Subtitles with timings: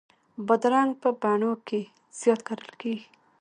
[0.47, 1.81] بادرنګ په بڼو کې
[2.19, 3.05] زیات کرل کېږي.